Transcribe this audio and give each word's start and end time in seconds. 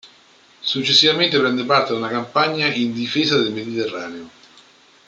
Successivamente 0.61 1.37
prende 1.37 1.63
parte 1.63 1.91
ad 1.91 1.99
una 1.99 2.07
campagna 2.09 2.65
in 2.65 2.91
difesa 2.91 3.37
del 3.39 3.53
Mediterraneo. 3.53 4.29